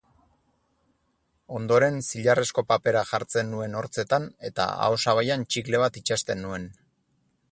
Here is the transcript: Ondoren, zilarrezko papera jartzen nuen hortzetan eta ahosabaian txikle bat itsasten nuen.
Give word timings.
Ondoren, 1.57 1.99
zilarrezko 2.05 2.63
papera 2.71 3.03
jartzen 3.11 3.53
nuen 3.55 3.77
hortzetan 3.81 4.27
eta 4.51 4.67
ahosabaian 4.89 5.47
txikle 5.53 5.85
bat 5.87 6.01
itsasten 6.05 6.45
nuen. 6.47 6.69